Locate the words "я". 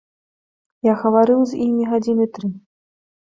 0.87-0.93